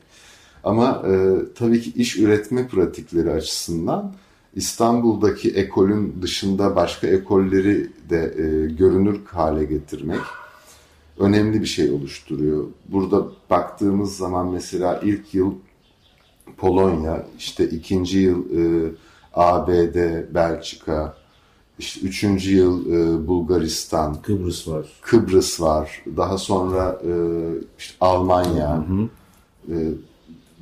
Ama 0.63 1.03
e, 1.07 1.36
tabii 1.55 1.81
ki 1.81 1.93
iş 1.95 2.17
üretme 2.17 2.67
pratikleri 2.67 3.31
açısından 3.31 4.13
İstanbul'daki 4.55 5.50
ekolün 5.51 6.15
dışında 6.22 6.75
başka 6.75 7.07
ekolleri 7.07 7.89
de 8.10 8.33
e, 8.38 8.74
görünür 8.74 9.25
hale 9.25 9.63
getirmek 9.63 10.19
önemli 11.19 11.62
bir 11.62 11.65
şey 11.65 11.91
oluşturuyor. 11.91 12.65
Burada 12.88 13.25
baktığımız 13.50 14.17
zaman 14.17 14.48
mesela 14.48 15.00
ilk 15.03 15.33
yıl 15.33 15.53
Polonya, 16.57 17.25
işte 17.38 17.69
ikinci 17.69 18.19
yıl 18.19 18.45
e, 18.57 18.91
ABD, 19.33 19.95
Belçika, 20.36 21.17
işte 21.79 22.01
üçüncü 22.01 22.55
yıl 22.55 22.93
e, 22.93 23.27
Bulgaristan, 23.27 24.22
Kıbrıs 24.22 24.67
var. 24.67 24.88
Kıbrıs 25.01 25.62
var, 25.62 26.03
daha 26.17 26.38
sonra 26.38 27.01
e, 27.03 27.12
işte 27.79 27.95
Almanya 28.01 28.77
hı 28.77 28.93
hı. 28.93 29.10
E, 29.69 29.75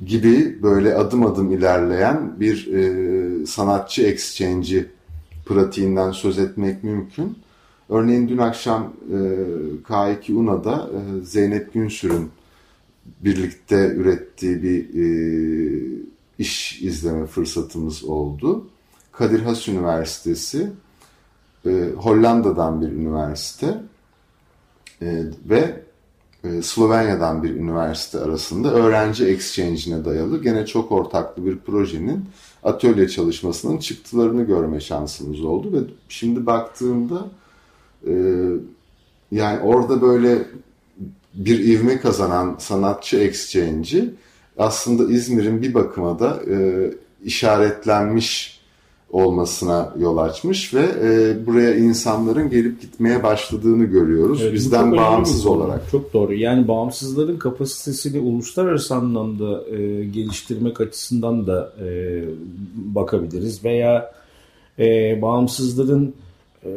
gibi 0.06 0.62
böyle 0.62 0.94
adım 0.94 1.26
adım 1.26 1.52
ilerleyen 1.52 2.40
bir 2.40 2.66
e, 2.72 2.82
sanatçı 3.46 4.02
exchange'i 4.02 4.86
pratiğinden 5.46 6.12
söz 6.12 6.38
etmek 6.38 6.84
mümkün. 6.84 7.38
Örneğin 7.88 8.28
dün 8.28 8.38
akşam 8.38 8.92
e, 9.12 9.16
K2 9.88 10.32
UNA'da 10.32 10.90
e, 10.92 11.24
Zeynep 11.24 11.74
Günsür'ün 11.74 12.30
birlikte 13.20 13.86
ürettiği 13.86 14.62
bir 14.62 14.94
e, 14.94 16.02
iş 16.38 16.82
izleme 16.82 17.26
fırsatımız 17.26 18.04
oldu. 18.04 18.66
Kadir 19.12 19.40
Has 19.40 19.68
Üniversitesi, 19.68 20.72
e, 21.66 21.70
Hollanda'dan 21.96 22.80
bir 22.80 22.88
üniversite 22.88 23.80
e, 25.02 25.24
ve 25.44 25.82
e, 26.44 26.62
Slovenya'dan 26.62 27.42
bir 27.42 27.50
üniversite 27.50 28.18
arasında 28.20 28.74
öğrenci 28.74 29.26
exchange'ine 29.26 30.04
dayalı 30.04 30.42
gene 30.42 30.66
çok 30.66 30.92
ortaklı 30.92 31.46
bir 31.46 31.58
projenin 31.58 32.24
atölye 32.62 33.08
çalışmasının 33.08 33.78
çıktılarını 33.78 34.42
görme 34.42 34.80
şansımız 34.80 35.44
oldu 35.44 35.72
ve 35.72 35.78
şimdi 36.08 36.46
baktığımda 36.46 37.26
e, 38.06 38.12
yani 39.32 39.60
orada 39.60 40.02
böyle 40.02 40.46
bir 41.34 41.58
ivme 41.58 42.00
kazanan 42.00 42.56
sanatçı 42.58 43.18
exchange'i 43.18 44.14
aslında 44.58 45.12
İzmir'in 45.12 45.62
bir 45.62 45.74
bakıma 45.74 46.18
da 46.18 46.42
e, 46.50 46.90
işaretlenmiş 47.24 48.51
olmasına 49.12 49.92
yol 49.98 50.16
açmış 50.16 50.74
ve 50.74 50.82
e, 51.02 51.46
buraya 51.46 51.76
insanların 51.76 52.50
gelip 52.50 52.80
gitmeye 52.80 53.22
başladığını 53.22 53.84
görüyoruz 53.84 54.42
evet, 54.42 54.52
bizden 54.52 54.92
bağımsız 54.92 55.46
olarak. 55.46 55.90
Çok 55.90 56.12
doğru. 56.12 56.34
Yani 56.34 56.68
bağımsızların 56.68 57.36
kapasitesini 57.36 58.20
uluslararası 58.20 58.94
anlamda 58.94 59.76
e, 59.76 60.04
geliştirmek 60.04 60.80
açısından 60.80 61.46
da 61.46 61.72
e, 61.80 62.22
bakabiliriz 62.74 63.64
veya 63.64 64.12
e, 64.78 65.18
bağımsızların 65.22 66.14
e, 66.64 66.70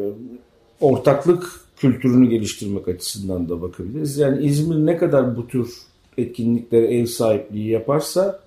ortaklık 0.82 1.62
kültürünü 1.78 2.30
geliştirmek 2.30 2.88
açısından 2.88 3.50
da 3.50 3.62
bakabiliriz. 3.62 4.18
Yani 4.18 4.46
İzmir 4.46 4.86
ne 4.86 4.98
kadar 4.98 5.38
bu 5.38 5.48
tür 5.48 5.70
etkinliklere 6.18 6.98
ev 6.98 7.06
sahipliği 7.06 7.70
yaparsa 7.70 8.45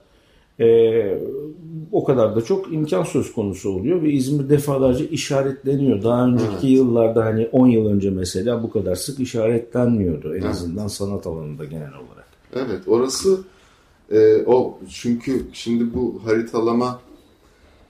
e, 0.60 1.18
o 1.92 2.04
kadar 2.04 2.36
da 2.36 2.40
çok 2.40 2.72
imkan 2.72 3.02
söz 3.02 3.32
konusu 3.32 3.70
oluyor 3.70 4.02
ve 4.02 4.10
İzmir 4.10 4.48
defalarca 4.48 5.04
işaretleniyor. 5.04 6.02
Daha 6.02 6.26
önceki 6.26 6.50
evet. 6.52 6.64
yıllarda 6.64 7.24
hani 7.24 7.48
10 7.52 7.66
yıl 7.66 7.86
önce 7.86 8.10
mesela 8.10 8.62
bu 8.62 8.70
kadar 8.70 8.94
sık 8.94 9.20
işaretlenmiyordu 9.20 10.28
en 10.28 10.40
evet. 10.40 10.44
azından 10.44 10.88
sanat 10.88 11.26
alanında 11.26 11.64
genel 11.64 11.92
olarak. 11.94 12.28
Evet 12.54 12.80
orası 12.86 13.38
e, 14.10 14.42
o 14.46 14.78
çünkü 14.90 15.42
şimdi 15.52 15.94
bu 15.94 16.20
haritalama 16.24 17.00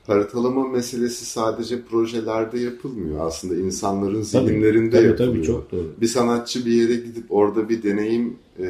haritalama 0.07 0.69
meselesi 0.69 1.27
sadece 1.27 1.83
projelerde 1.83 2.59
yapılmıyor. 2.59 3.27
Aslında 3.27 3.57
insanların 3.57 4.23
zihinlerinde 4.23 4.97
tabii, 4.97 5.17
tabii, 5.17 5.23
yapılıyor. 5.23 5.35
Tabii, 5.35 5.47
çok 5.47 5.73
doğru. 5.73 5.93
Bir 6.01 6.07
sanatçı 6.07 6.67
bir 6.67 6.73
yere 6.73 6.95
gidip 6.95 7.25
orada 7.29 7.69
bir 7.69 7.83
deneyim 7.83 8.37
e, 8.59 8.65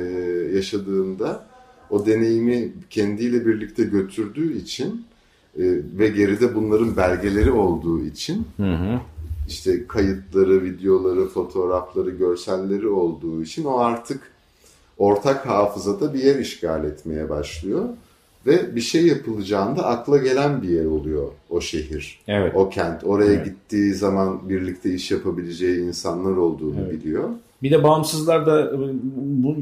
yaşadığında 0.55 1.47
o 1.91 2.07
deneyimi 2.07 2.73
kendiyle 2.91 3.47
birlikte 3.47 3.85
götürdüğü 3.85 4.57
için 4.57 5.05
e, 5.59 5.63
ve 5.99 6.09
geride 6.09 6.55
bunların 6.55 6.97
belgeleri 6.97 7.51
olduğu 7.51 8.05
için 8.05 8.47
hı 8.57 8.73
hı. 8.73 9.01
işte 9.49 9.87
kayıtları, 9.87 10.65
videoları, 10.65 11.29
fotoğrafları, 11.29 12.11
görselleri 12.11 12.89
olduğu 12.89 13.43
için 13.43 13.65
o 13.65 13.79
artık 13.79 14.21
ortak 14.99 15.47
hafızada 15.47 16.15
bir 16.15 16.23
yer 16.23 16.39
işgal 16.39 16.85
etmeye 16.85 17.29
başlıyor 17.29 17.89
ve 18.47 18.77
bir 18.77 18.81
şey 18.81 19.07
yapılacağında 19.07 19.87
akla 19.87 20.19
gelen 20.19 20.63
bir 20.63 20.69
yer 20.69 20.85
oluyor 20.85 21.29
o 21.51 21.61
şehir, 21.61 22.21
evet. 22.29 22.53
o 22.57 22.71
kent. 22.71 23.05
Oraya 23.05 23.33
evet. 23.33 23.45
gittiği 23.45 23.95
zaman 23.95 24.49
birlikte 24.49 24.91
iş 24.91 25.11
yapabileceği 25.11 25.81
insanlar 25.81 26.37
olduğunu 26.37 26.81
evet. 26.81 26.93
biliyor. 26.93 27.29
Bir 27.63 27.71
de 27.71 27.83
bağımsızlar 27.83 28.47
da 28.47 28.61
e, 28.61 28.77
bu 29.15 29.57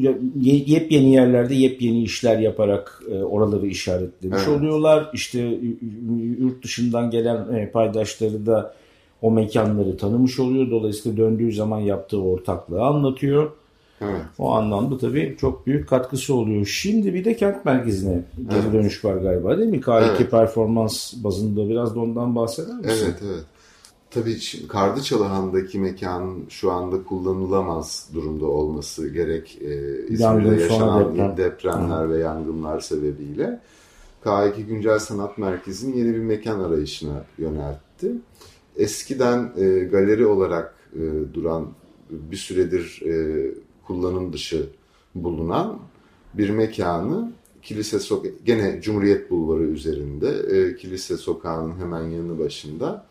yepyeni 0.45 1.13
yerlerde 1.13 1.55
yepyeni 1.55 2.03
işler 2.03 2.39
yaparak 2.39 3.03
e, 3.11 3.23
oraları 3.23 3.67
işaretlemiş 3.67 4.43
evet. 4.47 4.59
oluyorlar. 4.59 5.11
İşte 5.13 5.59
yurt 6.39 6.65
dışından 6.65 7.11
gelen 7.11 7.55
e, 7.55 7.71
paydaşları 7.71 8.47
da 8.47 8.75
o 9.23 9.31
mekanları 9.31 9.97
tanımış 9.97 10.41
oluyor. 10.41 10.71
Dolayısıyla 10.71 11.17
döndüğü 11.17 11.53
zaman 11.53 11.81
yaptığı 11.81 12.23
ortaklığı 12.23 12.83
anlatıyor. 12.83 13.51
Evet. 14.01 14.21
O 14.39 14.53
anlamda 14.53 14.99
tabii 14.99 15.37
çok 15.41 15.67
büyük 15.67 15.89
katkısı 15.89 16.35
oluyor. 16.35 16.67
Şimdi 16.67 17.15
bir 17.15 17.25
de 17.25 17.37
kent 17.37 17.65
merkezine 17.65 18.23
geri 18.51 18.61
evet. 18.63 18.73
dönüş 18.73 19.05
var 19.05 19.17
galiba 19.17 19.59
değil 19.59 19.71
mi? 19.71 19.81
K2 19.81 20.17
evet. 20.17 20.31
performans 20.31 21.15
bazında 21.17 21.69
biraz 21.69 21.95
da 21.95 22.01
ondan 22.01 22.37
bahseder 22.37 22.77
misin? 22.77 23.07
Evet 23.07 23.23
evet. 23.25 23.45
Tabii 24.11 24.39
Kardı 24.69 25.03
Çalıhan'daki 25.03 25.79
mekan 25.79 26.43
şu 26.49 26.73
anda 26.73 27.05
kullanılamaz 27.05 28.09
durumda 28.15 28.47
olması 28.47 29.09
gerek 29.09 29.59
e, 29.63 30.07
İzmir'de 30.09 30.63
yaşanan 30.63 31.15
deprem. 31.15 31.37
depremler 31.37 32.05
Hı. 32.05 32.11
ve 32.11 32.19
yangınlar 32.19 32.81
sebebiyle. 32.81 33.61
K2 34.25 34.63
Güncel 34.63 34.99
Sanat 34.99 35.39
Merkezi'nin 35.39 35.97
yeni 35.97 36.15
bir 36.15 36.21
mekan 36.21 36.61
arayışına 36.61 37.25
yöneltti. 37.39 38.13
Eskiden 38.77 39.53
e, 39.57 39.79
galeri 39.79 40.27
olarak 40.27 40.75
e, 40.95 41.35
duran 41.35 41.69
bir 42.11 42.37
süredir 42.37 43.03
e, 43.07 43.45
kullanım 43.87 44.33
dışı 44.33 44.67
bulunan 45.15 45.79
bir 46.35 46.51
mekanı 46.51 47.33
Kilise 47.63 47.99
Sokağı, 47.99 48.33
gene 48.45 48.81
Cumhuriyet 48.83 49.31
Bulvarı 49.31 49.63
üzerinde, 49.63 50.29
e, 50.29 50.77
Kilise 50.77 51.17
Sokağı'nın 51.17 51.81
hemen 51.81 52.03
yanı 52.03 52.39
başında 52.39 53.07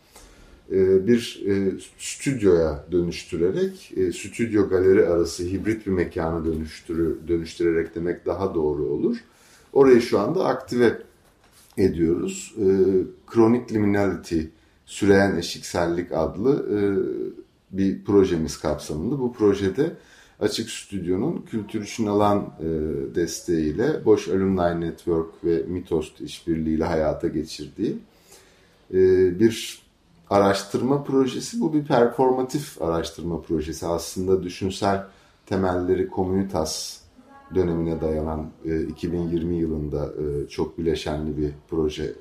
bir 0.70 1.42
e, 1.46 1.72
stüdyoya 1.98 2.86
dönüştürerek, 2.92 3.92
e, 3.96 4.12
stüdyo 4.12 4.68
galeri 4.68 5.06
arası 5.06 5.44
hibrit 5.44 5.86
bir 5.86 5.90
mekanı 5.90 6.44
dönüştürü, 6.44 7.18
dönüştürerek 7.28 7.94
demek 7.94 8.26
daha 8.26 8.54
doğru 8.54 8.84
olur. 8.84 9.16
Orayı 9.72 10.02
şu 10.02 10.18
anda 10.18 10.44
aktive 10.44 10.98
ediyoruz. 11.78 12.54
Chronic 13.32 13.74
Liminality, 13.74 14.40
Süreyen 14.86 15.36
Eşiksellik 15.36 16.12
adlı 16.12 16.66
bir 17.72 18.04
projemiz 18.04 18.58
kapsamında. 18.60 19.18
Bu 19.18 19.32
projede 19.32 19.92
Açık 20.40 20.70
Stüdyo'nun 20.70 21.44
Kültür 21.50 21.82
için 21.82 22.06
alan 22.06 22.52
desteğiyle 23.14 24.04
Boş 24.04 24.28
Alumni 24.28 24.80
Network 24.80 25.44
ve 25.44 25.62
Mitost 25.68 26.20
işbirliğiyle 26.20 26.84
hayata 26.84 27.28
geçirdiği 27.28 27.98
bir 29.40 29.85
araştırma 30.30 31.04
projesi. 31.04 31.60
Bu 31.60 31.74
bir 31.74 31.84
performatif 31.84 32.82
araştırma 32.82 33.42
projesi. 33.42 33.86
Aslında 33.86 34.42
düşünsel 34.42 35.06
temelleri 35.46 36.08
Communitas 36.14 37.00
dönemine 37.54 38.00
dayanan 38.00 38.46
2020 38.88 39.54
e, 39.54 39.58
yılında 39.58 40.06
e, 40.06 40.48
çok 40.48 40.78
bileşenli 40.78 41.36
bir 41.36 41.52
proje 41.68 42.12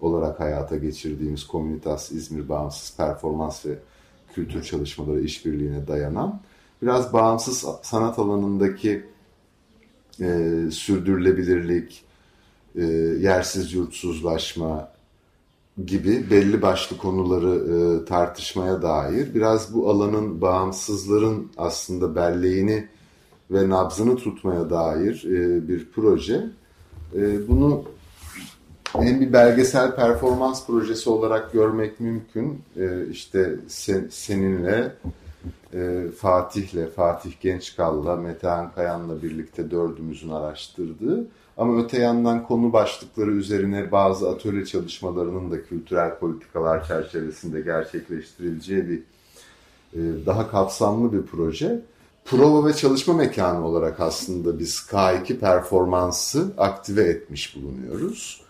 olarak 0.00 0.40
hayata 0.40 0.76
geçirdiğimiz 0.76 1.46
Communitas 1.46 2.12
İzmir 2.12 2.48
Bağımsız 2.48 2.96
Performans 2.96 3.66
ve 3.66 3.78
Kültür 4.34 4.62
Çalışmaları 4.62 5.20
işbirliğine 5.20 5.86
dayanan 5.86 6.40
biraz 6.82 7.12
bağımsız 7.12 7.64
sanat 7.82 8.18
alanındaki 8.18 9.06
e, 10.20 10.58
sürdürülebilirlik, 10.70 12.04
e, 12.74 12.84
yersiz 13.20 13.72
yurtsuzlaşma, 13.72 14.95
gibi 15.84 16.30
belli 16.30 16.62
başlı 16.62 16.98
konuları 16.98 17.54
e, 17.54 18.04
tartışmaya 18.04 18.82
dair 18.82 19.34
biraz 19.34 19.74
bu 19.74 19.90
alanın 19.90 20.40
bağımsızların 20.40 21.50
aslında 21.56 22.16
belleğini 22.16 22.88
ve 23.50 23.68
nabzını 23.68 24.16
tutmaya 24.16 24.70
dair 24.70 25.24
e, 25.24 25.68
bir 25.68 25.90
proje. 25.94 26.46
E, 27.14 27.48
bunu 27.48 27.84
hem 28.92 29.20
bir 29.20 29.32
belgesel 29.32 29.96
performans 29.96 30.66
projesi 30.66 31.10
olarak 31.10 31.52
görmek 31.52 32.00
mümkün. 32.00 32.62
E, 32.76 33.06
işte 33.10 33.56
sen, 33.68 34.08
seninle, 34.10 34.92
e, 35.74 36.04
Fatih'le, 36.18 36.90
Fatih 36.96 37.32
Gençkal'la, 37.40 38.16
Metehan 38.16 38.72
Kayan'la 38.72 39.22
birlikte 39.22 39.70
dördümüzün 39.70 40.30
araştırdığı 40.30 41.26
ama 41.56 41.82
öte 41.82 41.98
yandan 41.98 42.46
konu 42.46 42.72
başlıkları 42.72 43.30
üzerine 43.30 43.92
bazı 43.92 44.30
atölye 44.30 44.64
çalışmalarının 44.64 45.50
da 45.50 45.64
kültürel 45.64 46.18
politikalar 46.18 46.88
çerçevesinde 46.88 47.60
gerçekleştirileceği 47.60 48.88
bir 48.88 49.02
e, 49.94 50.26
daha 50.26 50.50
kapsamlı 50.50 51.12
bir 51.12 51.22
proje. 51.22 51.80
Prova 52.24 52.68
ve 52.68 52.72
çalışma 52.72 53.14
mekanı 53.14 53.66
olarak 53.66 54.00
aslında 54.00 54.58
biz 54.58 54.86
K2 54.90 55.38
performansı 55.38 56.54
aktive 56.58 57.02
etmiş 57.02 57.56
bulunuyoruz. 57.56 58.42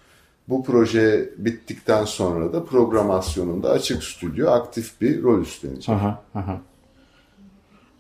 Bu 0.49 0.65
proje 0.65 1.31
bittikten 1.37 2.05
sonra 2.05 2.53
da 2.53 2.65
programasyonunda 2.65 3.71
açık 3.71 4.05
stüdyo 4.05 4.51
aktif 4.51 5.01
bir 5.01 5.23
rol 5.23 5.41
üstlenecek. 5.41 5.89
Aha, 5.89 6.23
aha. 6.35 6.61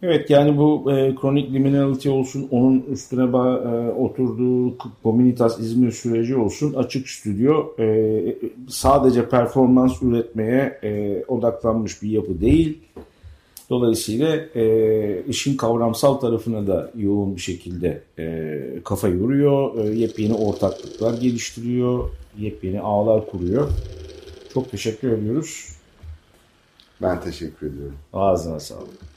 Evet 0.03 0.31
yani 0.31 0.59
bu 0.59 0.93
e, 0.93 1.15
kronik 1.15 1.53
liminality 1.53 2.09
olsun, 2.09 2.49
onun 2.51 2.81
üstüne 2.81 3.23
e, 3.23 3.91
oturduğu 3.91 4.77
Communitas 5.03 5.59
İzmir 5.59 5.93
süreci 5.93 6.37
olsun, 6.37 6.75
açık 6.75 7.09
stüdyo 7.09 7.67
e, 7.79 8.37
sadece 8.69 9.29
performans 9.29 10.03
üretmeye 10.03 10.79
e, 10.83 11.25
odaklanmış 11.29 12.03
bir 12.03 12.11
yapı 12.11 12.41
değil. 12.41 12.79
Dolayısıyla 13.71 14.37
e, 14.55 15.23
işin 15.29 15.57
kavramsal 15.57 16.15
tarafına 16.15 16.67
da 16.67 16.91
yoğun 16.97 17.37
bir 17.37 17.41
şekilde 17.41 18.03
e, 18.19 18.59
kafa 18.85 19.09
yoruyor, 19.09 19.79
e, 19.79 19.95
yepyeni 19.95 20.35
ortaklıklar 20.35 21.15
geliştiriyor, 21.21 22.11
yepyeni 22.39 22.81
ağlar 22.81 23.27
kuruyor. 23.27 23.69
Çok 24.55 24.71
teşekkür 24.71 25.13
ediyoruz. 25.13 25.69
Ben 27.03 27.21
teşekkür 27.21 27.67
ediyorum. 27.67 27.97
Ağzına 28.13 28.61
sağlık. 28.61 29.16